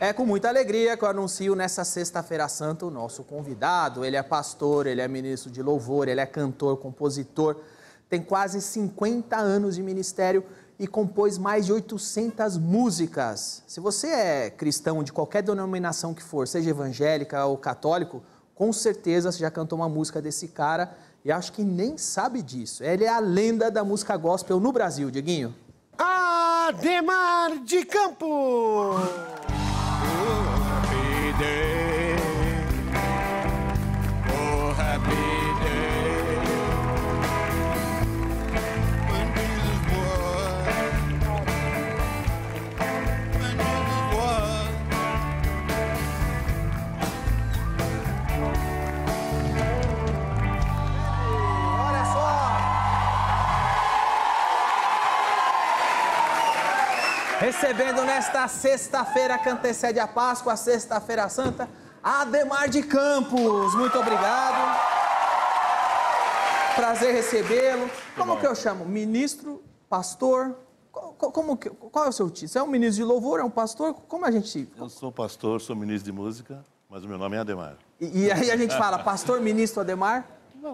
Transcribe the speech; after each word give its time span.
É 0.00 0.12
com 0.12 0.26
muita 0.26 0.48
alegria 0.48 0.96
que 0.96 1.04
eu 1.04 1.08
anuncio 1.08 1.54
nessa 1.54 1.84
Sexta-feira 1.84 2.48
Santa 2.48 2.84
o 2.84 2.90
nosso 2.90 3.22
convidado. 3.22 4.04
Ele 4.04 4.16
é 4.16 4.22
pastor, 4.22 4.86
ele 4.86 5.00
é 5.00 5.06
ministro 5.06 5.50
de 5.50 5.62
louvor, 5.62 6.08
ele 6.08 6.20
é 6.20 6.26
cantor, 6.26 6.78
compositor, 6.78 7.56
tem 8.08 8.20
quase 8.20 8.60
50 8.60 9.36
anos 9.36 9.76
de 9.76 9.82
ministério 9.82 10.44
e 10.78 10.88
compôs 10.88 11.38
mais 11.38 11.66
de 11.66 11.72
800 11.72 12.58
músicas. 12.58 13.62
Se 13.68 13.78
você 13.78 14.08
é 14.08 14.50
cristão 14.50 15.04
de 15.04 15.12
qualquer 15.12 15.42
denominação 15.42 16.12
que 16.12 16.22
for, 16.22 16.48
seja 16.48 16.70
evangélica 16.70 17.44
ou 17.46 17.56
católico, 17.56 18.20
com 18.52 18.72
certeza 18.72 19.30
você 19.30 19.38
já 19.38 19.50
cantou 19.50 19.78
uma 19.78 19.88
música 19.88 20.20
desse 20.20 20.48
cara 20.48 20.92
e 21.24 21.30
acho 21.30 21.52
que 21.52 21.62
nem 21.62 21.96
sabe 21.96 22.42
disso. 22.42 22.82
Ele 22.82 23.04
é 23.04 23.08
a 23.08 23.20
lenda 23.20 23.70
da 23.70 23.84
música 23.84 24.16
gospel 24.16 24.58
no 24.58 24.72
Brasil, 24.72 25.08
Dieguinho. 25.08 25.54
Ademar 25.96 27.62
de 27.64 27.84
Campos! 27.84 29.33
Recebendo 57.58 58.02
nesta 58.04 58.48
sexta-feira 58.48 59.38
que 59.38 59.48
antecede 59.48 60.00
a 60.00 60.08
Páscoa, 60.08 60.56
Sexta-feira 60.56 61.28
Santa, 61.28 61.68
Ademar 62.02 62.68
de 62.68 62.82
Campos. 62.82 63.72
Muito 63.76 63.96
obrigado. 63.96 64.76
Prazer 66.74 67.14
recebê-lo. 67.14 67.88
Como 68.16 68.38
que 68.40 68.46
eu 68.46 68.56
chamo? 68.56 68.84
Ministro, 68.84 69.62
pastor? 69.88 70.56
Co- 70.90 71.14
co- 71.16 71.30
Como 71.30 71.56
que, 71.56 71.70
qual 71.70 72.06
é 72.06 72.08
o 72.08 72.12
seu 72.12 72.28
título? 72.28 72.48
Você 72.48 72.58
é 72.58 72.62
um 72.62 72.66
ministro 72.66 72.96
de 72.96 73.04
louvor, 73.04 73.38
é 73.38 73.44
um 73.44 73.50
pastor? 73.50 73.94
Como 74.08 74.26
a 74.26 74.32
gente... 74.32 74.68
Eu 74.76 74.88
sou 74.88 75.12
pastor, 75.12 75.60
sou 75.60 75.76
ministro 75.76 76.06
de 76.06 76.12
música, 76.12 76.64
mas 76.90 77.04
o 77.04 77.08
meu 77.08 77.16
nome 77.18 77.36
é 77.36 77.40
Ademar. 77.40 77.76
E, 78.00 78.24
e 78.24 78.32
aí 78.32 78.50
a 78.50 78.56
gente 78.56 78.76
fala, 78.76 78.98
pastor, 78.98 79.40
ministro 79.40 79.80
Ademar? 79.80 80.26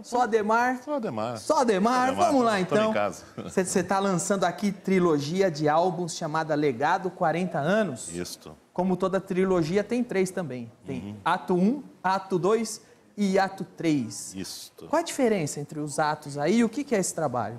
Só 0.03 0.23
Ademar? 0.23 0.83
Sou 0.83 0.95
Ademar. 0.95 1.39
Só 1.39 1.61
Ademar? 1.61 2.15
Vamos 2.15 2.45
lá 2.45 2.61
então. 2.61 2.93
Você 3.43 3.61
está 3.81 3.99
lançando 3.99 4.45
aqui 4.45 4.71
trilogia 4.71 5.51
de 5.51 5.69
álbuns 5.69 6.15
chamada 6.17 6.55
Legado 6.55 7.11
40 7.11 7.59
Anos. 7.59 8.09
Isto. 8.15 8.57
Como 8.73 8.97
toda 8.97 9.21
trilogia, 9.21 9.83
tem 9.83 10.03
três 10.05 10.31
também. 10.31 10.71
Tem 10.87 11.01
Uhum. 11.01 11.17
ato 11.25 11.55
1, 11.55 11.83
ato 12.03 12.39
2 12.39 12.81
e 13.17 13.39
ato 13.39 13.65
3. 13.77 14.35
Isto. 14.37 14.87
Qual 14.87 15.01
a 15.01 15.03
diferença 15.05 15.61
entre 15.61 15.81
os 15.81 15.99
atos 15.99 16.39
aí 16.39 16.59
e 16.59 16.65
o 16.65 16.69
que 16.69 16.85
que 16.85 16.95
é 16.95 16.99
esse 16.99 17.15
trabalho? 17.15 17.59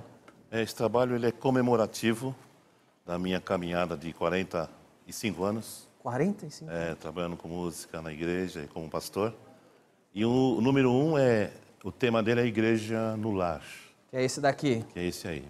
É, 0.50 0.62
Esse 0.62 0.74
trabalho 0.76 1.16
ele 1.16 1.28
é 1.28 1.32
comemorativo 1.32 2.36
da 3.06 3.18
minha 3.20 3.40
caminhada 3.40 3.96
de 3.98 4.12
45 4.14 5.44
anos, 5.44 5.88
45? 6.00 6.72
é, 6.72 6.96
trabalhando 6.96 7.38
com 7.38 7.48
música 7.48 8.02
na 8.02 8.12
igreja 8.12 8.62
e 8.64 8.68
como 8.68 8.90
pastor. 8.90 9.34
E 10.14 10.26
o, 10.26 10.58
o 10.58 10.62
número 10.62 10.92
um 10.92 11.18
é, 11.18 11.52
o 11.84 11.92
tema 11.92 12.22
dele 12.22 12.42
é 12.42 12.44
a 12.44 12.48
igreja 12.48 13.16
no 13.18 13.32
lar, 13.32 13.62
Que 14.10 14.18
é 14.18 14.24
esse 14.24 14.40
daqui. 14.42 14.84
que 14.94 15.00
é 15.00 15.06
esse 15.06 15.28
aí. 15.28 15.46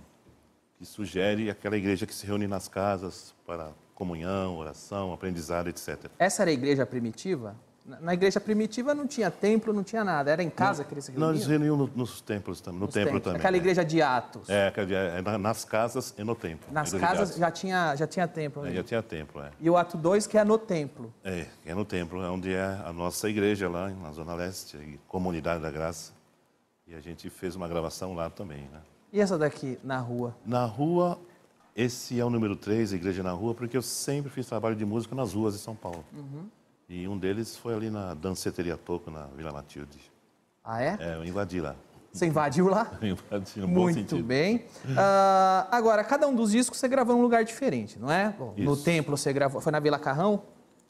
Que 0.77 0.85
sugere 0.85 1.49
aquela 1.49 1.77
igreja 1.77 2.05
que 2.05 2.13
se 2.13 2.25
reúne 2.25 2.47
nas 2.47 2.67
casas 2.67 3.33
para 3.45 3.69
comunhão, 3.93 4.57
oração, 4.57 5.13
aprendizado, 5.13 5.67
etc. 5.69 6.05
Essa 6.17 6.41
era 6.43 6.49
a 6.49 6.53
igreja 6.53 6.85
primitiva? 6.85 7.55
Na 7.99 8.13
igreja 8.13 8.39
primitiva 8.39 8.93
não 8.93 9.07
tinha 9.07 9.29
templo, 9.31 9.73
não 9.73 9.83
tinha 9.83 10.03
nada. 10.03 10.31
Era 10.31 10.41
em 10.43 10.49
casa 10.51 10.83
que 10.83 10.93
eles 10.93 11.03
se 11.05 11.11
Não, 11.13 11.31
eles 11.31 11.45
reuniam? 11.47 11.75
reuniam 11.75 11.87
no- 11.95 11.97
nos 12.03 12.21
templos 12.21 12.61
também, 12.61 12.79
no 12.79 12.85
Nos 12.85 12.93
templo 12.93 13.07
templos. 13.13 13.23
também. 13.23 13.39
Aquela 13.39 13.57
é. 13.57 13.59
igreja 13.59 13.83
de 13.83 14.01
Atos. 14.01 14.47
É, 14.49 14.71
é 15.17 15.21
na- 15.21 15.37
nas 15.39 15.65
casas 15.65 16.13
e 16.17 16.23
no 16.23 16.35
templo. 16.35 16.71
Nas 16.71 16.93
casas 16.93 17.35
já 17.35 17.49
tinha, 17.49 17.95
já 17.95 18.05
tinha 18.07 18.27
templo. 18.27 18.63
É, 18.63 18.67
ali. 18.67 18.75
já 18.77 18.83
tinha 18.83 19.01
templo, 19.03 19.41
é. 19.41 19.49
E 19.59 19.67
o 19.69 19.75
ato 19.77 19.97
2 19.97 20.27
que 20.27 20.37
é 20.37 20.43
no 20.43 20.59
templo. 20.59 21.11
É, 21.23 21.47
é 21.65 21.73
no 21.73 21.83
templo, 21.83 22.23
é 22.23 22.29
onde 22.29 22.53
é 22.53 22.61
a 22.85 22.93
nossa 22.93 23.27
igreja 23.27 23.67
lá 23.67 23.89
na 23.89 24.11
Zona 24.11 24.35
Leste, 24.35 24.99
Comunidade 25.07 25.61
da 25.63 25.71
Graça. 25.71 26.13
E 26.91 26.95
a 26.95 26.99
gente 26.99 27.29
fez 27.29 27.55
uma 27.55 27.69
gravação 27.69 28.13
lá 28.13 28.29
também, 28.29 28.63
né? 28.63 28.81
E 29.13 29.21
essa 29.21 29.37
daqui, 29.37 29.79
na 29.81 29.97
rua? 29.97 30.35
Na 30.45 30.65
rua, 30.65 31.17
esse 31.73 32.19
é 32.19 32.25
o 32.25 32.29
número 32.29 32.53
3, 32.53 32.91
a 32.91 32.95
Igreja 32.97 33.23
na 33.23 33.31
Rua, 33.31 33.53
porque 33.53 33.77
eu 33.77 33.81
sempre 33.81 34.29
fiz 34.29 34.45
trabalho 34.45 34.75
de 34.75 34.83
música 34.83 35.15
nas 35.15 35.31
ruas 35.31 35.53
de 35.53 35.61
São 35.61 35.73
Paulo. 35.73 36.03
Uhum. 36.11 36.49
E 36.89 37.07
um 37.07 37.17
deles 37.17 37.55
foi 37.55 37.73
ali 37.75 37.89
na 37.89 38.13
Danceteria 38.13 38.75
Toco, 38.75 39.09
na 39.09 39.27
Vila 39.27 39.53
Matilde. 39.53 39.99
Ah, 40.61 40.83
é? 40.83 40.97
É, 40.99 41.15
eu 41.15 41.23
invadi 41.23 41.61
lá. 41.61 41.77
Você 42.11 42.25
invadiu 42.25 42.67
lá? 42.67 42.91
Eu 43.01 43.07
invadi 43.07 43.61
no 43.61 43.67
bom 43.69 43.73
Muito 43.83 43.95
sentido. 43.95 44.21
bem. 44.25 44.65
Ah, 44.97 45.69
agora, 45.71 46.03
cada 46.03 46.27
um 46.27 46.35
dos 46.35 46.51
discos 46.51 46.77
você 46.77 46.89
gravou 46.89 47.15
em 47.15 47.19
um 47.19 47.21
lugar 47.21 47.45
diferente, 47.45 47.97
não 47.97 48.11
é? 48.11 48.35
Bom, 48.37 48.53
no 48.57 48.75
templo 48.75 49.15
você 49.15 49.31
gravou. 49.31 49.61
Foi 49.61 49.71
na 49.71 49.79
Vila 49.79 49.97
Carrão? 49.97 50.43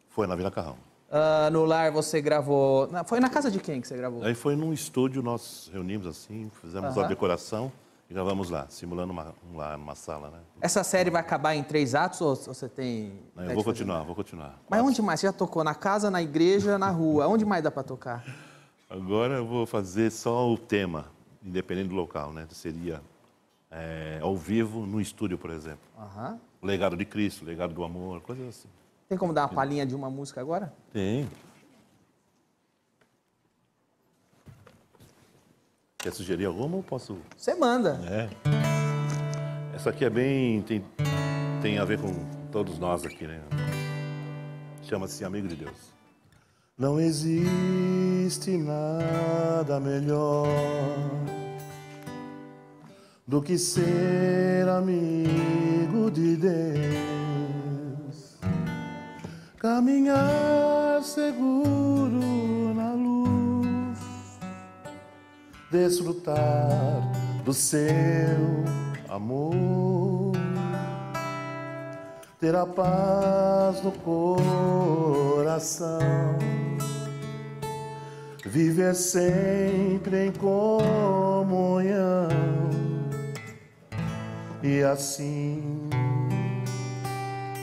Foi 0.10 0.26
na 0.26 0.36
Vila 0.36 0.50
Carrão. 0.50 0.78
Ah, 1.12 1.50
no 1.52 1.66
lar 1.66 1.92
você 1.92 2.22
gravou. 2.22 2.88
na- 2.88 3.04
Foi 3.04 3.20
na 3.20 3.30
casa 3.30 3.52
de 3.52 3.60
quem 3.60 3.82
que 3.82 3.88
você 3.88 3.98
gravou? 3.98 4.24
Aí 4.24 4.34
foi 4.34 4.56
num 4.56 4.72
estúdio, 4.72 5.22
nós 5.22 5.70
reunimos 5.74 6.08
assim, 6.08 6.50
fizemos 6.62 6.96
Aham. 6.96 7.06
a 7.06 7.08
decoração 7.10 7.72
e 8.10 8.14
gravamos 8.14 8.50
lá, 8.50 8.66
simulando 8.70 9.12
uma, 9.12 9.34
um 9.52 9.58
lar, 9.58 9.78
numa 9.78 9.94
sala, 9.96 10.30
né? 10.30 10.40
Essa 10.62 10.84
série 10.86 11.10
vai 11.10 11.20
acabar 11.22 11.54
em 11.54 11.64
três 11.64 11.94
atos 11.96 12.22
ou 12.22 12.34
você 12.36 12.70
tem. 12.70 13.12
Não, 13.36 13.44
eu 13.44 13.50
vou 13.56 13.64
fazer? 13.64 13.66
continuar, 13.80 14.04
vou 14.04 14.16
continuar. 14.16 14.58
Mas 14.70 14.82
onde 14.82 15.02
mais? 15.02 15.20
Você 15.20 15.28
já 15.28 15.34
tocou? 15.34 15.64
Na 15.66 15.76
casa, 15.76 16.10
na 16.10 16.22
igreja, 16.22 16.78
na 16.78 16.90
rua? 16.90 17.28
Onde 17.28 17.44
mais 17.46 17.62
dá 17.62 17.70
pra 17.72 17.84
tocar? 17.84 18.24
Agora 18.90 19.36
eu 19.36 19.46
vou 19.46 19.66
fazer 19.66 20.12
só 20.12 20.50
o 20.50 20.58
tema, 20.58 21.08
independente 21.44 21.90
do 21.90 21.96
local, 21.96 22.32
né? 22.32 22.48
Seria 22.52 23.02
é, 23.70 24.20
ao 24.22 24.36
vivo, 24.38 24.86
no 24.86 25.00
estúdio, 25.02 25.38
por 25.38 25.50
exemplo. 25.50 25.80
Legado 26.64 26.96
de 26.96 27.04
Cristo, 27.06 27.44
legado 27.44 27.74
do 27.74 27.84
amor, 27.84 28.22
coisas 28.22 28.48
assim. 28.48 28.68
Tem 29.12 29.18
como 29.18 29.34
dar 29.34 29.42
uma 29.42 29.50
palhinha 29.50 29.86
de 29.86 29.94
uma 29.94 30.10
música 30.10 30.40
agora? 30.40 30.72
Tem. 30.94 31.30
Quer 35.98 36.14
sugerir 36.14 36.46
alguma 36.46 36.78
ou 36.78 36.82
posso... 36.82 37.18
Você 37.36 37.54
manda. 37.54 38.00
É. 38.06 38.30
Essa 39.76 39.90
aqui 39.90 40.06
é 40.06 40.10
bem... 40.10 40.62
Tem, 40.62 40.82
tem 41.62 41.78
a 41.78 41.84
ver 41.84 42.00
com 42.00 42.14
todos 42.54 42.80
nós 42.80 43.04
aqui, 43.04 43.28
né? 43.28 43.42
Chama-se 44.84 45.26
Amigo 45.26 45.50
de 45.50 45.58
Deus. 45.58 45.92
Não 46.78 46.98
existe 46.98 48.56
nada 48.56 49.78
melhor 49.82 50.48
do 53.28 53.42
que 53.42 53.58
ser 53.58 54.70
amigo 54.70 56.10
de 56.10 56.38
Deus. 56.38 57.21
Caminhar 59.62 61.04
seguro 61.04 62.74
na 62.74 62.94
luz. 62.94 64.00
Desfrutar 65.70 67.12
do 67.46 67.54
seu 67.54 67.78
amor, 69.08 70.34
ter 72.40 72.56
a 72.56 72.66
paz 72.66 73.84
no 73.84 73.92
coração, 73.92 76.00
viver 78.44 78.96
sempre 78.96 80.26
em 80.26 80.32
comunhão. 80.32 82.28
E 84.64 84.82
assim 84.82 85.91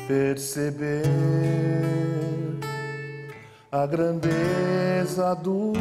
perceber 0.08 1.04
a 3.70 3.86
grandeza 3.86 5.34
do 5.34 5.74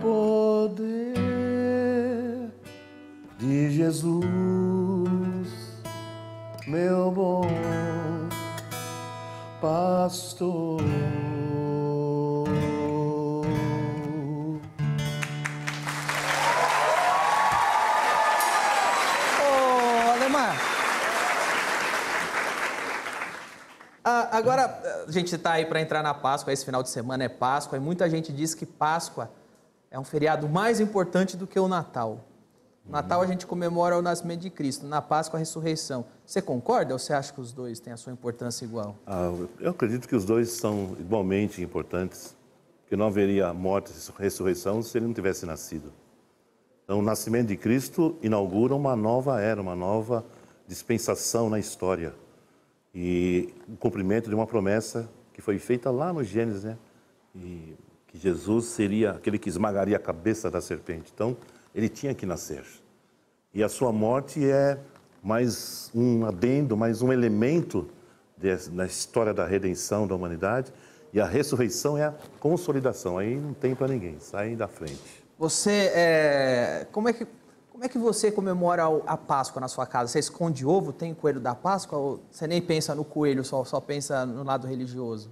poder 0.00 1.18
de 3.36 3.70
Jesus, 3.72 4.22
meu 6.68 7.10
bom 7.10 7.48
pastor. 9.60 10.80
Agora, 24.36 25.04
a 25.06 25.10
gente 25.10 25.34
está 25.34 25.52
aí 25.52 25.66
para 25.66 25.80
entrar 25.80 26.02
na 26.02 26.12
Páscoa, 26.12 26.52
esse 26.52 26.64
final 26.64 26.82
de 26.82 26.90
semana 26.90 27.24
é 27.24 27.28
Páscoa, 27.28 27.76
e 27.78 27.80
muita 27.80 28.08
gente 28.10 28.32
diz 28.32 28.54
que 28.54 28.66
Páscoa 28.66 29.30
é 29.90 29.98
um 29.98 30.04
feriado 30.04 30.48
mais 30.48 30.80
importante 30.80 31.36
do 31.36 31.46
que 31.46 31.58
o 31.58 31.68
Natal. 31.68 32.20
Natal 32.86 33.22
a 33.22 33.26
gente 33.26 33.46
comemora 33.46 33.96
o 33.96 34.02
nascimento 34.02 34.40
de 34.40 34.50
Cristo, 34.50 34.86
na 34.86 35.00
Páscoa 35.00 35.38
a 35.38 35.40
ressurreição. 35.40 36.04
Você 36.26 36.42
concorda 36.42 36.92
ou 36.92 36.98
você 36.98 37.14
acha 37.14 37.32
que 37.32 37.40
os 37.40 37.52
dois 37.52 37.80
têm 37.80 37.92
a 37.92 37.96
sua 37.96 38.12
importância 38.12 38.64
igual? 38.64 38.96
Ah, 39.06 39.32
eu 39.58 39.70
acredito 39.70 40.06
que 40.06 40.14
os 40.14 40.24
dois 40.24 40.50
são 40.50 40.94
igualmente 41.00 41.62
importantes, 41.62 42.36
que 42.86 42.94
não 42.94 43.06
haveria 43.06 43.54
morte 43.54 43.90
e 43.90 44.22
ressurreição 44.22 44.82
se 44.82 44.98
ele 44.98 45.06
não 45.06 45.14
tivesse 45.14 45.46
nascido. 45.46 45.90
Então, 46.84 46.98
o 46.98 47.02
nascimento 47.02 47.48
de 47.48 47.56
Cristo 47.56 48.18
inaugura 48.22 48.74
uma 48.74 48.94
nova 48.94 49.40
era, 49.40 49.60
uma 49.60 49.74
nova 49.74 50.22
dispensação 50.68 51.48
na 51.48 51.58
história. 51.58 52.14
E 52.94 53.52
o 53.68 53.76
cumprimento 53.76 54.28
de 54.28 54.34
uma 54.34 54.46
promessa 54.46 55.10
que 55.32 55.42
foi 55.42 55.58
feita 55.58 55.90
lá 55.90 56.12
no 56.12 56.22
Gênesis, 56.22 56.64
né? 56.64 56.78
E 57.34 57.74
que 58.06 58.18
Jesus 58.18 58.66
seria 58.66 59.10
aquele 59.10 59.38
que 59.38 59.48
esmagaria 59.48 59.96
a 59.96 60.00
cabeça 60.00 60.48
da 60.48 60.60
serpente. 60.60 61.10
Então, 61.12 61.36
ele 61.74 61.88
tinha 61.88 62.14
que 62.14 62.24
nascer. 62.24 62.64
E 63.52 63.62
a 63.62 63.68
sua 63.68 63.92
morte 63.92 64.48
é 64.48 64.78
mais 65.22 65.90
um 65.94 66.24
adendo, 66.24 66.76
mais 66.76 67.02
um 67.02 67.12
elemento 67.12 67.88
na 68.72 68.86
história 68.86 69.34
da 69.34 69.44
redenção 69.44 70.06
da 70.06 70.14
humanidade. 70.14 70.72
E 71.12 71.20
a 71.20 71.26
ressurreição 71.26 71.98
é 71.98 72.04
a 72.04 72.14
consolidação. 72.38 73.18
Aí 73.18 73.34
não 73.34 73.54
tem 73.54 73.74
para 73.74 73.88
ninguém, 73.88 74.16
sai 74.20 74.54
da 74.54 74.68
frente. 74.68 75.24
Você, 75.38 75.90
é... 75.94 76.86
como, 76.92 77.08
é 77.08 77.12
que, 77.12 77.26
como 77.74 77.84
é 77.84 77.88
que 77.88 77.98
você 77.98 78.30
comemora 78.30 78.84
a 79.04 79.16
Páscoa 79.16 79.60
na 79.60 79.66
sua 79.66 79.84
casa? 79.84 80.12
Você 80.12 80.20
esconde 80.20 80.64
ovo, 80.64 80.92
tem 80.92 81.12
coelho 81.12 81.40
da 81.40 81.56
Páscoa 81.56 81.98
ou 81.98 82.20
você 82.30 82.46
nem 82.46 82.62
pensa 82.62 82.94
no 82.94 83.04
coelho, 83.04 83.44
só, 83.44 83.64
só 83.64 83.80
pensa 83.80 84.24
no 84.24 84.44
lado 84.44 84.68
religioso? 84.68 85.28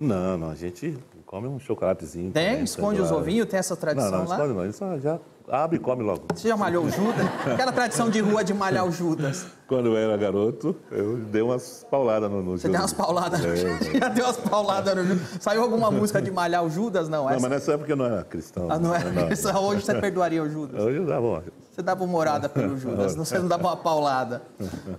Não, 0.00 0.38
não, 0.38 0.48
a 0.48 0.54
gente 0.54 0.98
come 1.26 1.46
um 1.46 1.58
chocolatezinho. 1.58 2.32
Tem? 2.32 2.48
também, 2.48 2.64
esconde 2.64 3.02
os 3.02 3.12
ovinhos? 3.12 3.46
Tem 3.46 3.58
essa 3.58 3.76
tradição 3.76 4.10
Não, 4.10 4.18
não, 4.20 4.26
lá? 4.26 4.34
esconde 4.36 4.54
não. 4.54 4.66
Isso 4.66 5.00
já 5.00 5.20
abre 5.48 5.76
e 5.76 5.80
come 5.80 6.02
logo. 6.02 6.24
Você 6.34 6.48
já 6.48 6.56
malhou 6.56 6.84
o 6.84 6.90
Judas? 6.90 7.26
Aquela 7.52 7.72
tradição 7.72 8.08
de 8.10 8.20
rua 8.20 8.42
de 8.42 8.54
malhar 8.54 8.84
o 8.86 8.90
Judas. 8.90 9.46
Quando 9.66 9.86
eu 9.88 9.96
era 9.96 10.16
garoto, 10.16 10.76
eu 10.90 11.16
dei 11.18 11.42
umas 11.42 11.86
pauladas 11.90 12.30
no, 12.30 12.42
no 12.42 12.58
Você 12.58 12.68
deu 12.68 12.80
umas 12.80 12.92
pauladas 12.92 13.40
no 13.40 13.48
É, 13.52 13.56
Judas? 13.56 13.86
é. 13.94 13.98
Já 13.98 14.08
deu 14.08 14.24
umas 14.24 14.36
pauladas 14.36 14.96
no 14.96 15.04
Judas? 15.04 15.28
Saiu 15.40 15.62
alguma 15.62 15.90
música 15.90 16.20
de 16.20 16.30
malhar 16.30 16.64
o 16.64 16.70
Judas? 16.70 17.08
Não, 17.08 17.24
Não, 17.24 17.30
essa... 17.30 17.40
mas 17.40 17.50
nessa 17.50 17.72
época 17.72 17.92
eu 17.92 17.96
não 17.96 18.04
era 18.06 18.24
cristão. 18.24 18.70
Ah, 18.70 18.78
não 18.78 18.94
era 18.94 19.32
isso. 19.32 19.48
Hoje 19.56 19.82
você 19.84 19.94
perdoaria 20.00 20.42
o 20.42 20.48
Judas? 20.48 20.82
Hoje 20.82 20.98
eu 20.98 21.06
dava 21.06 21.26
uma- 21.26 21.44
Você 21.72 21.82
dava 21.82 22.04
uma 22.04 22.12
morada 22.12 22.48
pelo 22.48 22.76
Judas, 22.78 23.14
você 23.16 23.38
não 23.38 23.48
dava 23.48 23.68
uma 23.68 23.76
paulada. 23.76 24.42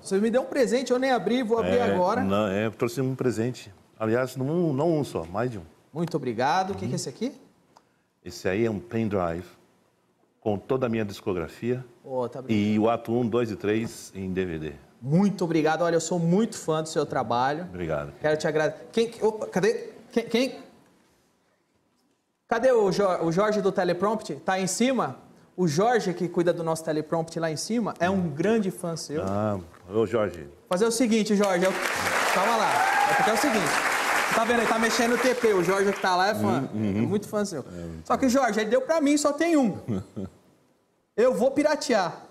Você 0.02 0.18
me 0.20 0.30
deu 0.30 0.42
um 0.42 0.46
presente, 0.46 0.92
eu 0.92 1.00
nem 1.00 1.12
abri, 1.12 1.44
vou 1.44 1.60
abrir 1.60 1.78
É, 1.78 1.94
agora. 1.94 2.24
Não, 2.24 2.48
é, 2.48 2.66
eu 2.66 2.72
trouxe 2.72 3.02
um 3.02 3.16
presente. 3.16 3.74
Aliás, 4.00 4.36
não, 4.36 4.46
um- 4.48 4.74
não 4.74 4.98
um 5.00 5.04
só, 5.04 5.24
mais 5.26 5.50
de 5.52 5.58
um. 5.60 5.64
Muito 5.94 6.18
obrigado. 6.18 6.72
O 6.72 6.76
que, 6.76 6.86
que 6.88 6.92
é 6.94 6.96
esse 6.96 7.08
aqui? 7.08 7.32
Esse 8.24 8.50
aí 8.50 8.66
é 8.66 8.70
um 8.72 8.80
pendrive 8.80 9.46
com 10.46 10.60
toda 10.60 10.86
a 10.86 10.90
minha 10.90 11.04
discografia 11.04 11.84
Ô, 12.04 12.30
tá 12.30 12.44
e 12.48 12.78
o 12.78 12.88
ato 12.88 13.12
1, 13.12 13.28
2 13.30 13.50
e 13.50 13.56
3 13.56 14.12
em 14.14 14.32
DVD. 14.32 14.74
Muito 15.02 15.44
obrigado. 15.44 15.82
Olha, 15.82 15.96
eu 15.96 16.00
sou 16.00 16.20
muito 16.20 16.56
fã 16.56 16.84
do 16.84 16.88
seu 16.88 17.04
trabalho. 17.04 17.64
Obrigado. 17.64 18.14
Quero 18.22 18.38
te 18.38 18.48
agradecer. 18.48 18.86
Quem, 18.92 19.12
opa, 19.24 19.48
cadê? 19.48 19.90
Quem, 20.12 20.24
quem? 20.28 20.56
Cadê 22.48 22.72
o, 22.72 22.92
Jo- 22.92 23.24
o 23.24 23.32
Jorge 23.32 23.60
do 23.60 23.72
teleprompt? 23.72 24.36
Tá 24.36 24.60
em 24.60 24.68
cima? 24.68 25.18
O 25.58 25.68
Jorge, 25.68 26.14
que 26.14 26.28
cuida 26.30 26.54
do 26.54 26.64
nosso 26.64 26.84
teleprompt 26.86 27.40
lá 27.40 27.50
em 27.50 27.58
cima, 27.58 27.96
é 28.00 28.08
um 28.08 28.30
grande 28.30 28.70
fã 28.70 28.96
seu. 28.96 29.24
Ah, 29.26 29.60
ô 29.92 30.06
Jorge, 30.06 30.48
Fazer 30.70 30.86
o 30.86 30.92
seguinte, 30.92 31.36
Jorge. 31.36 31.66
eu- 31.66 31.74
Calma 32.36 32.56
lá. 32.58 32.72
É 33.10 33.14
porque 33.16 33.30
é 33.32 33.34
o 33.34 33.38
seguinte. 33.38 33.95
Tá 34.34 34.44
vendo? 34.44 34.60
Ele 34.62 34.68
tá 34.68 34.80
mexendo 34.80 35.12
no 35.12 35.18
TP. 35.18 35.54
O 35.54 35.64
Jorge 35.64 35.92
que 35.92 36.00
tá 36.02 36.16
lá 36.16 36.30
é 36.30 36.36
fã. 36.36 36.70
É 36.74 36.78
muito 36.78 37.28
fã 37.28 37.44
seu. 37.46 37.64
Só 38.04 38.18
que, 38.18 38.28
Jorge, 38.30 38.60
ele 38.60 38.70
deu 38.70 38.82
pra 38.82 39.00
mim, 39.02 39.18
só 39.18 39.32
tem 39.34 39.56
um. 39.58 39.78
Eu 41.16 41.34
vou 41.34 41.52
piratear. 41.52 42.22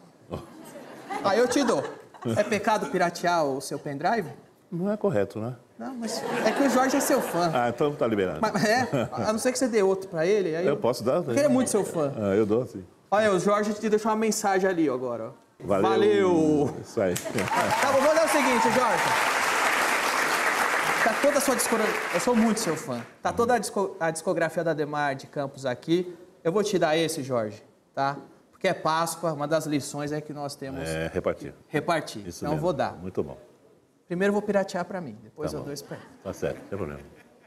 Aí 1.22 1.38
eu 1.38 1.46
te 1.48 1.62
dou. 1.64 1.82
É 2.36 2.42
pecado 2.42 2.86
piratear 2.86 3.44
o 3.44 3.60
seu 3.60 3.78
pendrive? 3.78 4.28
não 4.70 4.90
é 4.90 4.96
correto, 4.96 5.38
né? 5.38 5.54
Não, 5.78 5.94
mas 5.94 6.22
é 6.44 6.50
que 6.52 6.62
o 6.62 6.70
Jorge 6.70 6.96
é 6.96 7.00
seu 7.00 7.20
fã. 7.20 7.50
Ah, 7.54 7.68
então 7.68 7.94
tá 7.94 8.06
liberado. 8.06 8.38
Mas, 8.40 8.64
é, 8.64 8.88
a 9.12 9.32
não 9.32 9.38
ser 9.38 9.52
que 9.52 9.58
você 9.58 9.68
dê 9.68 9.82
outro 9.82 10.08
pra 10.08 10.26
ele. 10.26 10.54
Aí 10.54 10.66
Eu 10.66 10.76
posso 10.76 11.02
dar? 11.04 11.22
Porque 11.22 11.38
ele 11.38 11.46
é 11.46 11.48
muito 11.48 11.70
seu 11.70 11.84
fã. 11.84 12.12
Ah, 12.16 12.34
eu 12.34 12.44
dou, 12.46 12.66
sim. 12.66 12.84
Olha, 13.10 13.32
o 13.32 13.38
Jorge 13.38 13.72
te 13.74 13.88
deixou 13.88 14.10
uma 14.10 14.16
mensagem 14.16 14.68
ali 14.68 14.88
agora. 14.88 15.30
ó. 15.30 15.66
Valeu. 15.66 15.88
Valeu. 15.88 16.76
Isso 16.82 17.00
aí. 17.00 17.14
Tá 17.14 17.92
bom, 17.92 18.00
vou 18.00 18.10
fazer 18.14 18.26
o 18.26 18.28
seguinte, 18.28 18.62
Jorge. 18.72 19.33
Toda 21.24 21.38
a 21.38 21.40
sua 21.40 21.56
discografia. 21.56 21.94
Eu 22.12 22.20
sou 22.20 22.36
muito 22.36 22.60
seu 22.60 22.76
fã. 22.76 23.00
Tá 23.22 23.32
toda 23.32 23.54
a, 23.54 23.58
disco- 23.58 23.96
a 23.98 24.10
discografia 24.10 24.62
da 24.62 24.74
Demar 24.74 25.14
de 25.14 25.26
Campos 25.26 25.64
aqui. 25.64 26.14
Eu 26.42 26.52
vou 26.52 26.62
te 26.62 26.78
dar 26.78 26.96
esse, 26.98 27.22
Jorge, 27.22 27.62
tá? 27.94 28.18
Porque 28.50 28.68
é 28.68 28.74
Páscoa, 28.74 29.32
uma 29.32 29.48
das 29.48 29.64
lições 29.64 30.12
é 30.12 30.20
que 30.20 30.32
nós 30.34 30.54
temos 30.54 30.86
É, 30.86 31.10
repartir. 31.12 31.54
repartir. 31.68 32.26
Isso 32.26 32.40
então 32.44 32.48
eu 32.50 32.56
mesmo. 32.56 32.60
vou 32.66 32.72
dar. 32.74 32.92
Muito 32.96 33.22
bom. 33.22 33.38
Primeiro 34.06 34.30
eu 34.30 34.34
vou 34.34 34.42
piratear 34.42 34.84
pra 34.84 35.00
mim, 35.00 35.16
depois 35.22 35.50
Tá 35.50 35.56
eu 35.56 35.60
bom. 35.60 35.64
dou 35.64 35.72
esse 35.72 35.82
pra 35.84 35.96
ele. 35.96 36.06
Tá 36.22 36.32
certo, 36.34 36.58
não 36.60 36.68
tem 36.68 36.76
problema. 36.78 37.00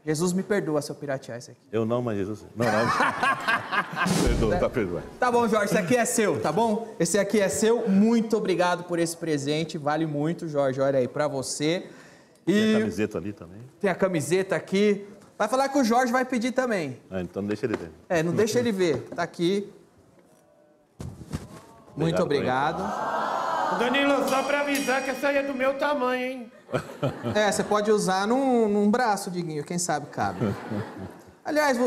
Jesus 0.04 0.32
me 0.32 0.42
perdoa 0.42 0.82
se 0.82 0.90
eu 0.90 0.96
piratear 0.96 1.38
esse 1.38 1.52
aqui. 1.52 1.60
Eu 1.70 1.84
não, 1.86 2.02
mas 2.02 2.16
Jesus. 2.18 2.44
Não, 2.56 2.64
não. 2.66 2.72
Perdoa, 4.26 4.56
tá 4.58 4.68
perdoado. 4.70 5.06
Tá 5.20 5.30
bom, 5.30 5.46
Jorge, 5.46 5.66
esse 5.66 5.78
aqui 5.78 5.96
é 5.96 6.04
seu, 6.04 6.40
tá 6.40 6.50
bom? 6.50 6.94
Esse 6.98 7.18
aqui 7.18 7.40
é 7.40 7.48
seu. 7.48 7.88
Muito 7.88 8.36
obrigado 8.36 8.84
por 8.84 8.98
esse 8.98 9.16
presente. 9.16 9.76
Vale 9.78 10.06
muito, 10.06 10.48
Jorge. 10.48 10.80
Olha 10.80 10.98
aí, 10.98 11.06
pra 11.08 11.28
você. 11.28 11.86
Tem 12.52 12.74
a 12.74 12.78
E 12.78 12.80
camiseta 12.80 13.18
ali 13.18 13.32
também. 13.32 13.60
tem 13.80 13.90
a 13.90 13.94
camiseta 13.94 14.56
aqui. 14.56 15.06
Vai 15.36 15.48
falar 15.48 15.68
que 15.68 15.78
o 15.78 15.84
Jorge 15.84 16.12
vai 16.12 16.24
pedir 16.24 16.52
também. 16.52 16.98
Ah, 17.10 17.20
então 17.20 17.44
deixa 17.44 17.66
ele 17.66 17.76
ver. 17.76 17.90
É, 18.08 18.22
não 18.22 18.32
deixa 18.32 18.58
ele 18.58 18.72
ver. 18.72 19.02
Tá 19.14 19.22
aqui. 19.22 19.72
Muito 21.96 22.22
Obrigado, 22.22 22.80
obrigado. 22.80 23.78
Danilo, 23.78 24.28
só 24.28 24.42
pra 24.44 24.60
avisar 24.62 25.02
que 25.04 25.10
essa 25.10 25.28
aí 25.28 25.36
é 25.38 25.42
do 25.42 25.54
meu 25.54 25.74
tamanho, 25.78 26.24
hein? 26.24 26.52
É, 27.34 27.50
você 27.50 27.64
pode 27.64 27.90
usar 27.90 28.26
num, 28.26 28.68
num 28.68 28.90
braço, 28.90 29.30
Diguinho, 29.30 29.64
quem 29.64 29.78
sabe 29.78 30.06
cabe. 30.06 30.38
Aliás, 31.44 31.78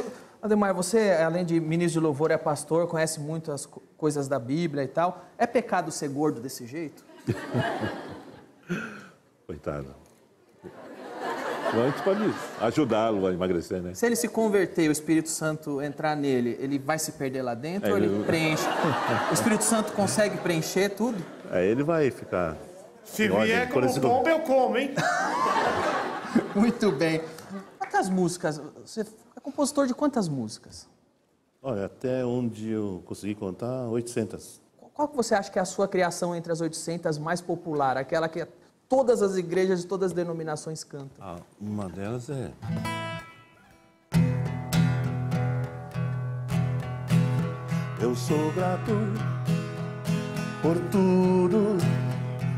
Ademar, 0.41 0.73
você, 0.73 1.11
além 1.23 1.45
de 1.45 1.59
ministro 1.59 1.99
de 2.01 2.05
louvor, 2.05 2.31
é 2.31 2.37
pastor, 2.37 2.87
conhece 2.87 3.19
muitas 3.19 3.65
co- 3.65 3.81
coisas 3.97 4.27
da 4.27 4.39
Bíblia 4.39 4.83
e 4.83 4.87
tal. 4.87 5.23
É 5.37 5.45
pecado 5.45 5.91
ser 5.91 6.09
gordo 6.09 6.41
desse 6.41 6.65
jeito? 6.65 7.03
Coitado. 9.45 10.00
Mas 11.73 11.79
a 11.83 11.87
gente 11.89 12.03
pode 12.03 12.33
ajudá-lo 12.59 13.25
a 13.27 13.33
emagrecer, 13.33 13.81
né? 13.81 13.93
Se 13.93 14.05
ele 14.05 14.15
se 14.15 14.27
converter, 14.27 14.89
o 14.89 14.91
Espírito 14.91 15.29
Santo 15.29 15.81
entrar 15.81 16.15
nele, 16.15 16.57
ele 16.59 16.77
vai 16.77 16.99
se 16.99 17.13
perder 17.13 17.41
lá 17.41 17.53
dentro 17.53 17.89
É, 17.89 17.91
ou 17.91 17.97
ele 17.97 18.07
ele- 18.07 18.23
preenche? 18.25 18.63
O 19.29 19.33
Espírito 19.33 19.63
Santo 19.63 19.93
consegue 19.93 20.37
preencher 20.37 20.89
tudo? 20.89 21.17
Aí 21.49 21.67
ele 21.67 21.83
vai 21.83 22.11
ficar. 22.11 22.57
Se 23.05 23.27
vier 23.27 23.67
como 23.69 23.81
conhecido- 23.81 24.07
bomba, 24.07 24.29
eu 24.29 24.39
como, 24.41 24.77
hein? 24.77 24.93
Muito 26.55 26.91
bem. 26.91 27.21
Quantas 27.77 28.09
músicas? 28.09 28.61
Você 28.85 29.01
é 29.01 29.39
compositor 29.41 29.87
de 29.87 29.93
quantas 29.93 30.27
músicas? 30.27 30.87
Olha, 31.61 31.85
até 31.85 32.25
onde 32.25 32.69
eu 32.71 33.01
consegui 33.05 33.35
contar, 33.35 33.87
800. 33.87 34.59
Qual 34.93 35.07
que 35.07 35.15
você 35.15 35.33
acha 35.35 35.49
que 35.51 35.57
é 35.59 35.61
a 35.61 35.65
sua 35.65 35.87
criação 35.87 36.35
entre 36.35 36.51
as 36.51 36.59
800 36.61 37.17
mais 37.17 37.39
popular? 37.41 37.97
Aquela 37.97 38.27
que 38.27 38.45
todas 38.91 39.21
as 39.21 39.37
igrejas 39.37 39.79
de 39.79 39.87
todas 39.87 40.11
as 40.11 40.13
denominações 40.13 40.83
cantam? 40.83 41.15
Ah, 41.21 41.37
uma 41.61 41.87
delas 41.87 42.29
é. 42.29 42.51
Eu 48.01 48.13
sou 48.13 48.51
grato 48.51 48.91
por 50.61 50.75
tudo 50.91 51.77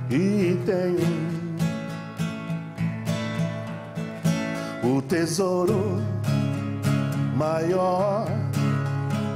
e 0.09 0.57
tenho 0.65 0.97
o 4.83 5.03
tesouro 5.03 6.01
maior 7.35 8.25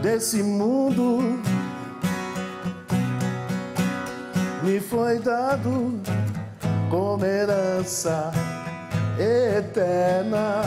desse 0.01 0.41
mundo 0.41 1.19
me 4.63 4.79
foi 4.79 5.19
dado 5.19 6.01
como 6.89 7.25
herança 7.25 8.31
eterna. 9.19 10.61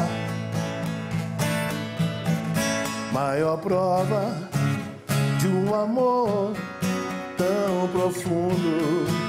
Maior 3.12 3.58
prova 3.58 4.34
de 5.38 5.48
um 5.48 5.74
amor 5.74 6.52
tão 7.36 7.88
profundo. 7.88 9.19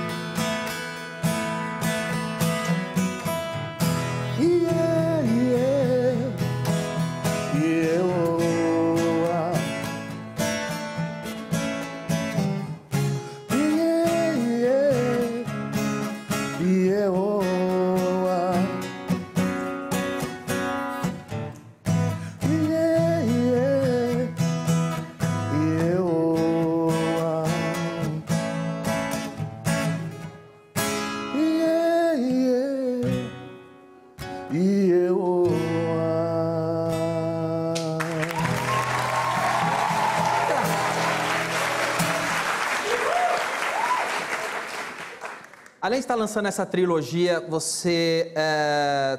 Estar 46.02 46.16
lançando 46.16 46.48
essa 46.48 46.66
trilogia, 46.66 47.40
você 47.48 48.34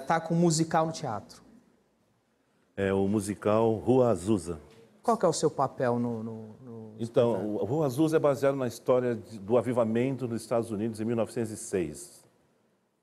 está 0.00 0.20
com 0.20 0.34
um 0.34 0.36
musical 0.36 0.84
no 0.86 0.90
teatro. 0.92 1.40
É 2.76 2.92
o 2.92 3.06
musical 3.06 3.74
Rua 3.74 4.10
Azusa. 4.10 4.58
Qual 5.00 5.16
é 5.22 5.26
o 5.28 5.32
seu 5.32 5.48
papel 5.48 6.00
no... 6.00 6.22
no- 6.24 6.46
no- 6.64 6.94
Então, 6.98 7.54
o 7.54 7.64
Rua 7.64 7.86
Azusa 7.86 8.16
é 8.16 8.18
baseado 8.18 8.56
na 8.56 8.66
história 8.66 9.14
do 9.14 9.56
avivamento 9.56 10.26
nos 10.26 10.42
Estados 10.42 10.72
Unidos 10.72 11.00
em 11.00 11.04
1906. 11.04 12.24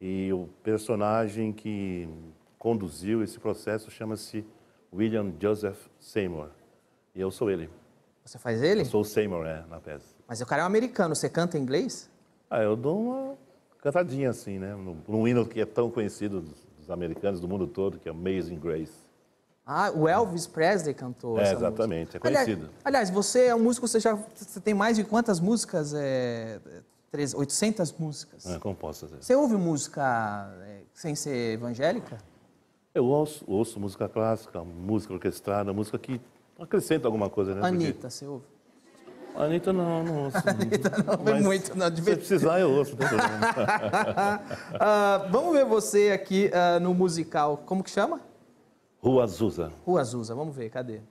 E 0.02 0.32
o 0.34 0.50
personagem 0.62 1.54
que 1.54 2.10
conduziu 2.58 3.24
esse 3.24 3.40
processo 3.40 3.90
chama-se 3.90 4.46
William 4.94 5.32
Joseph 5.42 5.80
Seymour. 6.00 6.50
E 7.16 7.22
eu 7.22 7.32
sou 7.32 7.50
ele. 7.50 7.70
Você 8.26 8.38
faz 8.38 8.62
ele? 8.62 8.82
Eu 8.82 8.86
sou 8.86 9.02
o 9.02 9.06
Seymour, 9.06 9.46
é, 9.46 9.64
na 9.70 9.80
peça. 9.80 10.06
Mas 10.28 10.42
o 10.42 10.46
cara 10.46 10.64
é 10.64 10.66
um 10.66 10.68
americano, 10.68 11.16
você 11.16 11.30
canta 11.30 11.58
em 11.58 11.62
inglês? 11.62 12.10
Ah, 12.50 12.62
eu 12.62 12.76
dou 12.76 13.00
uma 13.00 13.38
cantadinha 13.82 14.30
assim, 14.30 14.60
né? 14.60 14.76
Num, 15.08 15.28
hino 15.28 15.46
que 15.46 15.62
é 15.62 15.66
tão 15.66 15.90
conhecido 15.90 16.42
dos, 16.42 16.68
dos 16.78 16.90
americanos 16.90 17.40
do 17.40 17.48
mundo 17.48 17.68
todo, 17.68 17.98
que 18.00 18.08
é 18.08 18.12
Amazing 18.12 18.60
Grace. 18.60 19.08
Ah, 19.66 19.92
o 19.92 20.08
Elvis 20.08 20.48
Presley 20.48 20.94
cantou 20.96 21.38
É, 21.40 21.44
essa 21.44 21.54
exatamente, 21.54 22.08
música. 22.08 22.18
é 22.18 22.20
conhecido. 22.20 22.62
Aliás, 22.84 22.86
aliás, 22.86 23.10
você 23.12 23.46
é 23.48 23.56
um 23.56 23.60
músico, 23.64 23.88
você 23.88 24.00
já 24.00 24.16
você 24.36 24.60
tem 24.60 24.74
mais 24.74 24.98
de 24.98 25.04
quantas 25.04 25.40
músicas? 25.40 25.94
É, 25.94 26.60
três- 27.12 27.34
800 27.36 27.92
músicas. 27.94 28.46
Posso 28.80 29.06
dizer? 29.06 29.22
Você 29.24 29.36
ouve 29.36 29.56
música 29.56 30.52
é, 30.64 30.82
sem 30.94 31.14
ser 31.16 31.54
evangélica? 31.54 32.18
Eu 32.96 33.06
ouço, 33.06 33.46
ouço 33.48 33.80
música 33.80 34.10
clássica, 34.10 34.64
música 34.64 35.14
orquestrada, 35.14 35.72
música 35.72 36.00
que 36.00 36.20
acrescenta 36.60 37.08
alguma 37.08 37.30
coisa, 37.30 37.54
né? 37.54 37.62
Porque- 37.62 37.76
Anitta, 37.76 38.10
você 38.10 38.26
ouve? 38.26 38.46
Anitta 39.36 39.72
não, 39.72 40.04
não 40.04 40.24
ouço. 40.26 40.38
Anitta 40.48 41.04
não 41.04 41.20
Mas 41.24 41.44
muito, 41.44 41.78
não, 41.78 41.96
Se 41.96 42.02
precisar, 42.02 42.60
eu 42.60 42.72
ouço. 42.72 42.96
Ah, 44.80 45.28
vamos 45.30 45.54
ver 45.54 45.66
você 45.66 46.12
aqui 46.12 46.52
ah, 46.54 46.80
no 46.80 46.94
musical. 46.94 47.58
Como 47.66 47.84
que 47.84 47.90
chama? 47.90 48.20
Rua 49.02 49.24
Azusa. 49.24 49.72
Rua 49.86 50.02
Azusa. 50.02 50.36
Vamos 50.36 50.56
ver, 50.56 50.70
cadê? 50.70 51.02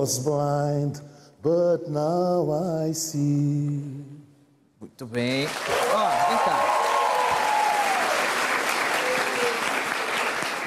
Was 0.00 0.18
blind, 0.18 0.96
but 1.42 1.86
now 1.90 2.50
I 2.86 2.94
see. 2.94 4.02
Muito 4.80 5.04
bem. 5.04 5.44
Ó, 5.44 6.08
vem 6.28 6.38
cá. 6.38 6.60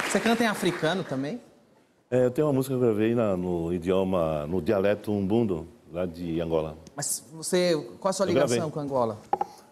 Você 0.07 0.19
canta 0.19 0.43
em 0.43 0.45
africano 0.45 1.03
também? 1.03 1.41
É, 2.11 2.25
eu 2.25 2.29
tenho 2.29 2.45
uma 2.45 2.53
música 2.53 2.75
que 2.75 2.79
eu 2.79 2.85
gravei 2.85 3.15
na- 3.15 3.35
no 3.35 3.73
idioma, 3.73 4.45
no 4.45 4.61
dialeto 4.61 5.11
umbundo, 5.11 5.67
lá 5.91 6.05
de 6.05 6.39
Angola. 6.39 6.77
Mas 6.95 7.23
você, 7.33 7.73
qual 7.99 8.11
a 8.11 8.13
sua 8.13 8.27
ligação 8.27 8.69
com 8.69 8.79
Angola? 8.79 9.17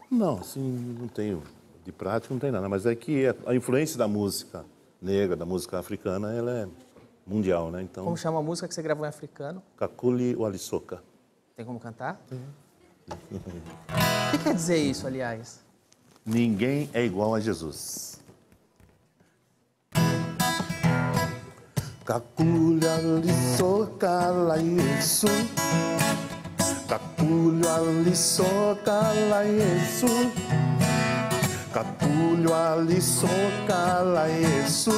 Não, 0.09 0.39
assim, 0.39 0.95
não 0.99 1.07
tenho, 1.07 1.43
de 1.85 1.91
prática 1.91 2.33
não 2.33 2.39
tem 2.39 2.49
nada, 2.49 2.67
mas 2.67 2.87
é 2.87 2.95
que 2.95 3.27
a- 3.27 3.35
a 3.45 3.53
influência 3.53 3.95
da 3.95 4.07
música 4.07 4.65
negra, 4.99 5.35
da 5.35 5.45
música 5.45 5.77
africana, 5.77 6.33
ela 6.33 6.51
é 6.51 6.67
mundial, 7.25 7.71
né? 7.71 7.81
Então, 7.81 8.03
Como 8.03 8.17
chama 8.17 8.39
a 8.39 8.41
música 8.41 8.67
que 8.67 8.73
você 8.73 8.81
gravou 8.81 9.05
em 9.05 9.09
africano? 9.09 9.61
Kakuli 9.77 10.35
Walisoka. 10.35 11.01
Tem 11.55 11.65
como 11.65 11.79
cantar? 11.79 12.19
O 13.09 14.31
que 14.31 14.43
quer 14.43 14.53
dizer 14.53 14.77
isso, 14.77 15.05
aliás? 15.07 15.63
Ninguém 16.25 16.89
é 16.93 17.03
igual 17.03 17.35
a 17.35 17.39
Jesus. 17.39 18.19
Kakuli 22.05 22.85
Walisoka 22.85 24.31
la 24.31 24.55
Yesu. 24.57 25.27
Kakuli 26.87 27.65
Walisoka 27.65 29.13
la 29.29 29.41
Yesu. 29.43 30.07
Kakuli 31.73 32.47
Walisoka 32.47 34.01
la 34.03 34.25
Yesu. 34.27 34.91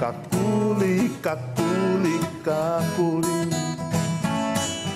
Kakuli, 0.00 1.12
kakuli, 1.20 2.16
kakuli. 2.42 3.52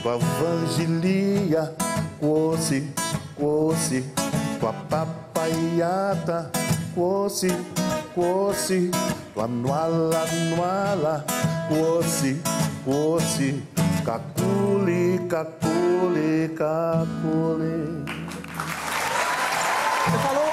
tua 0.03 0.17
evangelia, 0.17 1.73
quosi, 2.19 2.89
quosi, 3.37 4.03
tua 4.59 4.73
papaiata, 4.89 6.51
quosi, 6.95 7.53
quosi, 8.15 8.91
tua 9.35 9.47
nuala, 9.47 10.25
nuala, 10.57 11.25
quosi, 11.69 12.41
quosi, 12.85 13.63
caculi, 14.05 15.21
caculi, 15.29 16.49
caculi. 16.57 18.05
Você 20.05 20.19
falou, 20.19 20.44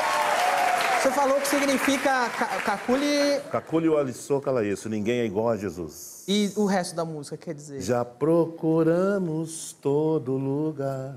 falou 1.12 1.40
que 1.40 1.48
significa 1.48 2.30
ca- 2.30 2.62
cacule 2.62 3.40
Caculi 3.52 3.90
o 3.90 3.98
alisou, 3.98 4.42
cala 4.42 4.66
isso, 4.66 4.90
ninguém 4.90 5.20
é 5.20 5.26
igual 5.26 5.50
a 5.50 5.58
Jesus. 5.58 6.24
e 6.28 6.52
o 6.56 6.66
resto 6.66 6.96
da 6.96 7.04
música 7.06 7.38
quer 7.38 7.54
dizer? 7.54 7.82
Já 7.82 8.04
procuramos 8.06 9.74
todo 9.82 10.34
lugar, 10.38 11.16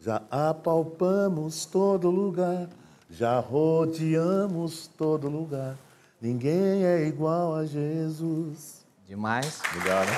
já 0.00 0.22
apalpamos 0.30 1.64
todo 1.66 2.10
lugar, 2.10 2.68
já 3.10 3.38
rodeamos 3.38 4.86
todo 4.96 5.28
lugar. 5.28 5.76
Ninguém 6.20 6.84
é 6.84 7.06
igual 7.06 7.54
a 7.54 7.64
Jesus. 7.66 8.84
Demais. 9.06 9.60
Obrigado. 9.70 10.08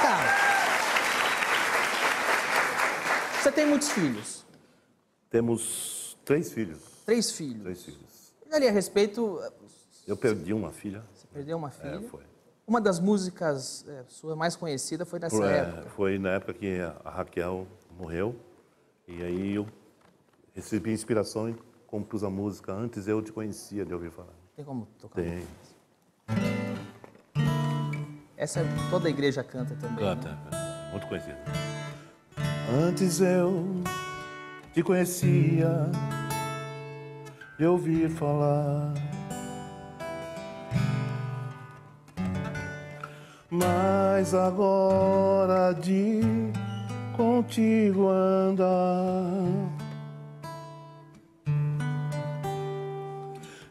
Cara, 0.00 0.28
você 3.42 3.50
tem 3.52 3.66
muitos 3.66 3.90
filhos? 3.90 4.44
Temos 5.30 6.16
três 6.24 6.52
filhos. 6.52 6.78
Três 7.06 7.30
filhos. 7.32 7.62
Três 7.62 7.82
filhos. 7.84 8.07
E 8.50 8.54
ali 8.54 8.68
a 8.68 8.70
respeito, 8.72 9.40
Eu 10.06 10.16
perdi 10.16 10.52
uma 10.54 10.70
filha. 10.72 11.02
você 11.14 11.26
perdeu 11.32 11.56
uma 11.56 11.70
filha. 11.70 11.96
É, 11.96 12.00
foi. 12.02 12.22
Uma 12.66 12.80
das 12.80 13.00
músicas 13.00 13.86
é, 13.88 14.04
sua 14.08 14.36
mais 14.36 14.54
conhecida 14.56 15.04
foi 15.06 15.18
dessa 15.18 15.36
Foi, 15.36 15.46
é, 15.48 15.58
época. 15.58 15.90
foi 15.90 16.18
na 16.18 16.30
época 16.30 16.54
que 16.54 16.80
a 16.80 17.10
Raquel 17.10 17.66
morreu. 17.98 18.36
E 19.06 19.22
aí 19.22 19.54
eu 19.54 19.66
recebi 20.54 20.92
inspiração 20.92 21.48
e 21.48 21.56
compus 21.86 22.22
a 22.22 22.28
música. 22.30 22.72
Antes 22.72 23.08
eu 23.08 23.22
te 23.22 23.32
conhecia 23.32 23.84
de 23.86 23.94
ouvir 23.94 24.10
falar. 24.10 24.34
Tem 24.54 24.64
como 24.64 24.86
tocar? 24.98 25.22
Tem. 25.22 25.46
Essa 28.36 28.60
toda 28.90 29.08
a 29.08 29.10
igreja 29.10 29.42
canta 29.42 29.74
também. 29.76 30.04
né? 30.04 30.14
Canta, 30.14 30.38
canta. 30.44 30.88
Muito 30.92 31.06
conhecido. 31.08 31.36
Antes 32.86 33.20
eu 33.20 33.64
te 34.74 34.82
conhecia 34.82 35.68
de 37.58 37.66
ouvir 37.66 38.08
falar. 38.08 38.94
Mas 43.50 44.32
agora 44.32 45.72
de 45.72 46.20
contigo 47.16 48.08
andar. 48.08 48.68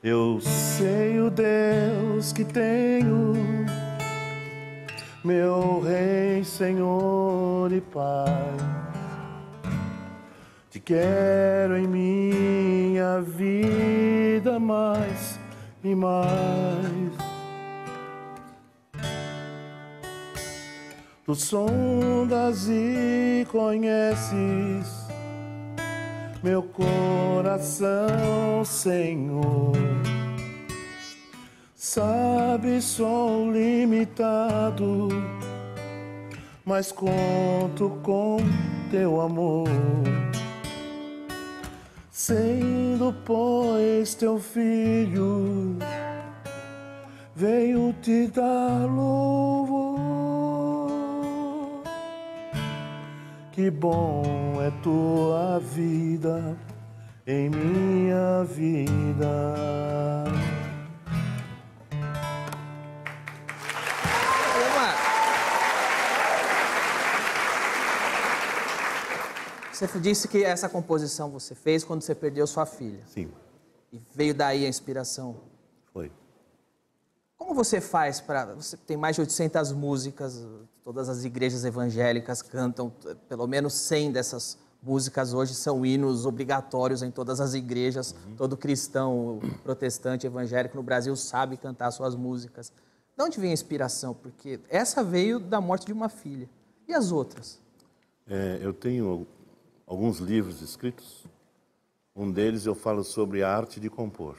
Eu 0.03 0.39
sei 0.41 1.19
o 1.21 1.29
Deus 1.29 2.33
que 2.33 2.43
tenho 2.43 3.33
meu 5.23 5.81
Rei, 5.81 6.43
Senhor 6.43 7.71
e 7.71 7.81
Pai. 7.81 8.57
Te 10.69 10.79
quero 10.79 11.77
em 11.77 11.87
minha 13.07 13.21
vida 13.21 14.59
mais 14.59 15.39
e 15.83 15.95
mais. 15.95 16.57
Tu 21.25 21.35
sondas 21.35 22.67
e 22.69 23.45
conheces 23.51 25.07
meu 26.43 26.61
coração, 26.63 27.87
Senhor. 28.63 29.73
Sabe, 31.75 32.81
sou 32.81 33.51
limitado, 33.51 35.09
mas 36.65 36.91
conto 36.91 37.89
com 38.03 38.37
teu 38.91 39.19
amor. 39.19 39.67
Sendo, 42.27 43.15
pois, 43.23 44.13
teu 44.13 44.37
filho, 44.37 45.77
veio 47.33 47.93
te 48.01 48.27
dar 48.27 48.85
louvor. 48.85 50.01
Que 53.53 53.71
bom 53.71 54.61
é 54.61 54.69
tua 54.83 55.57
vida 55.59 56.57
em 57.25 57.49
minha 57.49 58.43
vida. 58.43 60.25
Você 69.77 69.99
disse 69.99 70.27
que 70.27 70.43
essa 70.43 70.67
composição 70.67 71.29
você 71.29 71.53
fez 71.53 71.83
quando 71.83 72.01
você 72.01 72.15
perdeu 72.15 72.47
sua 72.47 72.65
filha. 72.65 73.03
Sim, 73.13 73.29
E 73.93 74.01
veio 74.15 74.33
daí 74.33 74.65
a 74.65 74.67
inspiração. 74.67 75.35
foi. 75.93 76.11
Como 77.37 77.53
você 77.53 77.79
faz 77.79 78.19
para. 78.19 78.55
Você 78.55 78.75
tem 78.75 78.97
mais 78.97 79.15
de 79.15 79.21
800 79.21 79.71
músicas, 79.73 80.43
todas 80.83 81.07
as 81.07 81.23
igrejas 81.23 81.63
evangélicas 81.63 82.41
cantam, 82.41 82.91
pelo 83.29 83.45
menos 83.45 83.73
100 83.75 84.13
dessas 84.13 84.57
músicas 84.81 85.31
hoje 85.31 85.53
são 85.53 85.85
hinos 85.85 86.25
obrigatórios 86.25 87.03
em 87.03 87.11
todas 87.11 87.39
as 87.39 87.53
igrejas. 87.53 88.15
Todo 88.35 88.57
cristão, 88.57 89.39
protestante, 89.61 90.25
evangélico 90.25 90.75
no 90.75 90.81
Brasil 90.81 91.15
sabe 91.15 91.55
cantar 91.55 91.91
suas 91.91 92.15
músicas. 92.15 92.73
De 93.15 93.23
onde 93.23 93.39
vem 93.39 93.51
a 93.51 93.53
inspiração? 93.53 94.15
Porque 94.15 94.59
essa 94.69 95.03
veio 95.03 95.39
da 95.39 95.61
morte 95.61 95.85
de 95.85 95.93
uma 95.93 96.09
filha. 96.09 96.49
E 96.87 96.93
as 96.95 97.11
outras? 97.11 97.59
É, 98.27 98.57
eu 98.59 98.73
tenho 98.73 99.27
alguns 99.87 100.19
livros 100.19 100.61
escritos. 100.61 101.23
Um 102.13 102.29
deles 102.29 102.65
eu 102.65 102.75
falo 102.75 103.03
sobre 103.03 103.41
a 103.41 103.49
arte 103.49 103.79
de 103.79 103.89
compor. 103.89 104.37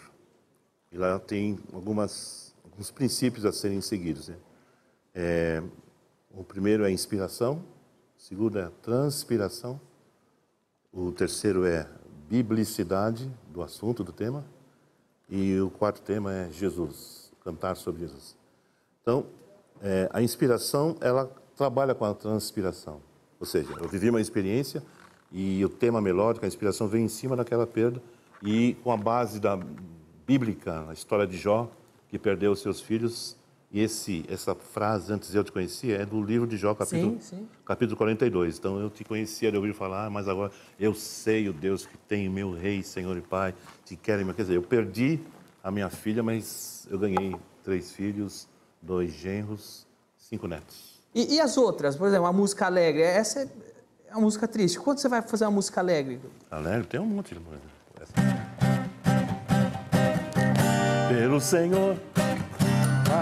E 0.92 0.98
lá 0.98 1.18
tem 1.18 1.58
algumas, 1.72 2.54
alguns 2.64 2.90
princípios 2.90 3.46
a 3.46 3.52
serem 3.52 3.80
seguidos. 3.80 4.28
Né? 4.28 4.36
É, 5.14 5.62
o 6.30 6.44
primeiro 6.44 6.84
é 6.84 6.90
inspiração, 6.90 7.64
o 8.16 8.20
segundo 8.20 8.58
é 8.58 8.70
transpiração, 8.82 9.80
o 10.92 11.10
terceiro 11.12 11.64
é 11.64 11.88
biblicidade 12.28 13.30
do 13.48 13.62
assunto, 13.62 14.04
do 14.04 14.12
tema, 14.12 14.44
e 15.28 15.58
o 15.60 15.70
quarto 15.70 16.02
tema 16.02 16.32
é 16.32 16.50
Jesus, 16.50 17.32
cantar 17.42 17.76
sobre 17.76 18.02
Jesus. 18.02 18.36
Então, 19.02 19.26
é, 19.80 20.08
a 20.12 20.20
inspiração, 20.20 20.96
ela 21.00 21.30
trabalha 21.56 21.94
com 21.94 22.04
a 22.04 22.14
transpiração. 22.14 23.00
Ou 23.38 23.46
seja, 23.46 23.72
eu 23.78 23.88
vivi 23.88 24.10
uma 24.10 24.20
experiência 24.20 24.82
e 25.30 25.64
o 25.64 25.68
tema 25.68 26.00
melódico, 26.00 26.44
a 26.44 26.48
inspiração 26.48 26.88
vem 26.88 27.04
em 27.04 27.08
cima 27.08 27.36
daquela 27.36 27.66
perda 27.66 28.02
e 28.42 28.76
com 28.82 28.92
a 28.92 28.96
base 28.96 29.40
da 29.40 29.58
bíblica, 30.26 30.86
a 30.88 30.92
história 30.92 31.26
de 31.26 31.36
Jó, 31.36 31.70
que 32.08 32.18
perdeu 32.18 32.52
os 32.52 32.60
seus 32.60 32.80
filhos, 32.80 33.36
e 33.70 33.82
esse, 33.82 34.24
essa 34.28 34.54
frase, 34.54 35.12
antes 35.12 35.34
eu 35.34 35.44
te 35.44 35.52
conhecia, 35.52 35.96
é 35.96 36.06
do 36.06 36.22
livro 36.22 36.46
de 36.46 36.56
Jó, 36.56 36.74
capítulo, 36.74 37.18
Sim, 37.20 37.38
sim. 37.38 37.48
capítulo 37.66 37.98
42. 37.98 38.58
Então, 38.58 38.80
eu 38.80 38.88
te 38.88 39.04
conhecia 39.04 39.50
de 39.50 39.58
ouvir 39.58 39.74
falar, 39.74 40.08
mas 40.08 40.26
agora 40.26 40.50
eu 40.80 40.94
sei 40.94 41.50
o 41.50 41.52
Deus 41.52 41.84
que 41.84 41.98
tem, 41.98 42.30
meu 42.30 42.52
rei, 42.52 42.82
Senhor 42.82 43.14
e 43.16 43.20
Pai, 43.20 43.54
te 43.84 43.94
querem. 43.94 44.26
Quer 44.32 44.42
dizer, 44.42 44.54
eu 44.54 44.62
perdi 44.62 45.20
a 45.62 45.70
minha 45.70 45.90
filha, 45.90 46.22
mas 46.22 46.88
eu 46.90 46.98
ganhei 46.98 47.36
três 47.62 47.92
filhos, 47.92 48.48
dois 48.80 49.12
genros, 49.12 49.86
cinco 50.16 50.46
netos. 50.46 50.98
E, 51.14 51.34
e 51.34 51.40
as 51.40 51.58
outras? 51.58 51.94
Por 51.94 52.08
exemplo, 52.08 52.26
a 52.26 52.32
música 52.32 52.64
alegre. 52.64 53.02
Essa 53.02 53.40
é 53.40 53.48
é 54.10 54.14
uma 54.14 54.22
música 54.22 54.48
triste. 54.48 54.78
Quando 54.78 54.98
você 54.98 55.08
vai 55.08 55.22
fazer 55.22 55.44
uma 55.44 55.50
música 55.52 55.80
alegre? 55.80 56.20
Alegre, 56.50 56.86
tem 56.86 57.00
um 57.00 57.06
monte 57.06 57.34
de 57.34 57.40
música. 57.40 57.78
Pelo 61.08 61.40
Senhor, 61.40 61.96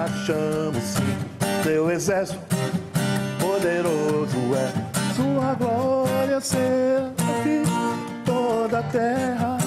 achamos 0.04 0.82
sim, 0.82 1.62
teu 1.62 1.90
exército 1.90 2.40
poderoso 3.40 4.36
é, 4.54 5.14
sua 5.14 5.54
glória 5.54 6.40
sempre 6.40 7.62
toda 8.24 8.80
a 8.80 8.82
terra. 8.82 9.58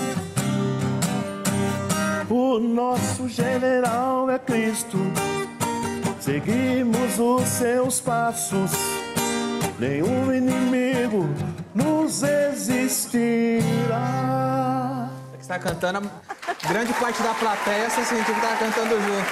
O 2.29 2.59
nosso 2.59 3.27
general 3.27 4.29
é 4.29 4.37
Cristo, 4.37 4.97
seguimos 6.19 7.17
os 7.17 7.47
seus 7.47 7.99
passos. 7.99 8.71
Nenhum 9.79 10.33
inimigo 10.33 11.23
nos 11.73 12.21
existirá. 12.23 13.59
Você 15.31 15.39
está 15.41 15.57
cantando, 15.59 16.09
a 16.37 16.67
grande 16.67 16.93
parte 16.93 17.21
da 17.23 17.33
plateia 17.33 17.89
você 17.89 18.03
sentiu 18.03 18.33
que 18.33 18.39
estava 18.41 18.57
cantando 18.57 18.95
junto. 18.99 19.29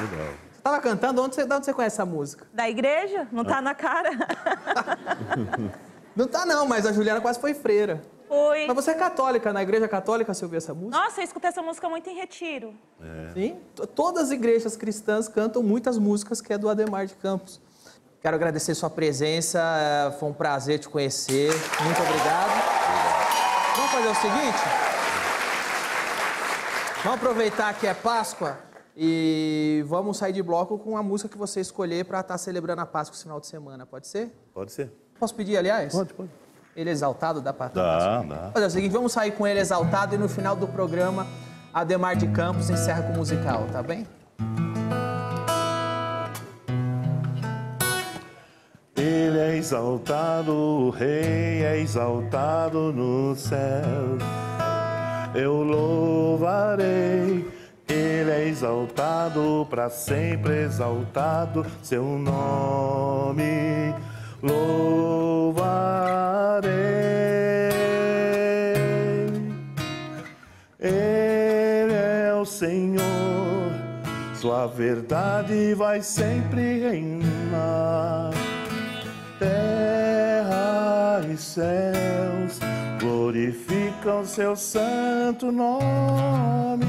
Legal. 0.00 0.34
Você 0.50 0.58
estava 0.58 0.80
cantando, 0.80 1.22
onde 1.22 1.34
você, 1.34 1.46
de 1.46 1.54
onde 1.54 1.64
você 1.64 1.72
conhece 1.72 1.96
essa 1.96 2.04
música? 2.04 2.46
Da 2.52 2.68
igreja? 2.68 3.26
Não 3.32 3.42
tá 3.44 3.62
na 3.62 3.74
cara? 3.74 4.10
Não 6.14 6.26
tá 6.26 6.44
não, 6.44 6.66
mas 6.66 6.84
a 6.86 6.92
Juliana 6.92 7.20
quase 7.20 7.38
foi 7.40 7.54
freira. 7.54 8.02
Fui. 8.28 8.66
Mas 8.66 8.74
você 8.74 8.90
é 8.90 8.94
católica, 8.94 9.52
na 9.52 9.62
igreja 9.62 9.86
católica 9.88 10.34
você 10.34 10.44
ouviu 10.44 10.58
essa 10.58 10.74
música? 10.74 10.98
Nossa, 10.98 11.20
eu 11.20 11.24
escutei 11.24 11.48
essa 11.48 11.62
música 11.62 11.88
muito 11.88 12.10
em 12.10 12.16
retiro. 12.16 12.74
Sim. 13.32 13.56
T- 13.76 13.86
Todas 13.86 14.24
as 14.24 14.30
igrejas 14.32 14.76
cristãs 14.76 15.28
cantam 15.28 15.62
muitas 15.62 15.96
músicas 15.98 16.40
que 16.40 16.52
é 16.52 16.58
do 16.58 16.68
Ademar 16.68 17.06
de 17.06 17.14
Campos. 17.14 17.60
Quero 18.20 18.36
agradecer 18.36 18.74
sua 18.74 18.90
presença, 18.90 19.58
eh, 19.58 20.10
foi 20.18 20.28
um 20.28 20.32
prazer 20.32 20.78
te 20.78 20.88
conhecer. 20.88 21.50
Muito 21.82 22.02
obrigado. 22.02 22.50
Vamos 23.76 23.90
fazer 23.92 24.08
o 24.08 24.14
seguinte? 24.14 24.58
Vamos 27.02 27.18
aproveitar 27.18 27.72
que 27.72 27.86
é 27.86 27.94
Páscoa 27.94 28.58
e 28.94 29.82
vamos 29.86 30.18
sair 30.18 30.34
de 30.34 30.42
bloco 30.42 30.78
com 30.78 30.98
a 30.98 31.02
música 31.02 31.30
que 31.30 31.38
você 31.38 31.60
escolher 31.60 32.04
para 32.04 32.20
estar 32.20 32.36
celebrando 32.36 32.82
a 32.82 32.86
Páscoa 32.86 33.14
esse 33.14 33.22
final 33.22 33.40
de 33.40 33.46
semana, 33.46 33.86
pode 33.86 34.06
ser? 34.06 34.30
Pode 34.52 34.70
ser? 34.70 34.92
Posso 35.18 35.34
pedir, 35.34 35.56
aliás? 35.56 35.90
Pode, 35.90 36.12
pode. 36.12 36.30
Ele 36.76 36.90
exaltado, 36.90 37.40
dá 37.40 37.54
para 37.54 37.68
Dá, 37.68 38.18
dá. 38.22 38.36
Vamos 38.36 38.52
fazer 38.52 38.66
o 38.66 38.70
seguinte, 38.70 38.92
vamos 38.92 39.12
sair 39.12 39.30
com 39.30 39.46
ele 39.46 39.60
exaltado 39.60 40.14
e 40.14 40.18
no 40.18 40.28
final 40.28 40.54
do 40.54 40.68
programa, 40.68 41.26
Ademar 41.72 42.16
de 42.16 42.28
Campos 42.28 42.68
encerra 42.68 43.02
com 43.04 43.14
o 43.14 43.16
musical, 43.16 43.66
tá 43.72 43.82
bem? 43.82 44.06
Exaltado, 49.60 50.52
o 50.54 50.90
Rei 50.90 51.62
é 51.62 51.78
exaltado 51.78 52.92
no 52.94 53.36
céu. 53.36 54.16
Eu 55.34 55.62
louvarei, 55.62 57.46
Ele 57.86 58.30
é 58.30 58.48
exaltado, 58.48 59.66
para 59.68 59.90
sempre 59.90 60.64
exaltado 60.64 61.66
seu 61.82 62.02
nome. 62.02 63.94
Louvarei. 64.42 65.70
Ele 70.80 71.92
é 71.92 72.32
o 72.34 72.46
Senhor, 72.46 73.02
Sua 74.34 74.66
verdade 74.66 75.74
vai 75.74 76.00
sempre 76.00 76.80
reinar. 76.80 78.39
Terra 79.40 81.22
e 81.32 81.36
céus 81.38 82.60
glorificam 83.00 84.22
Seu 84.22 84.54
santo 84.54 85.50
nome. 85.50 86.84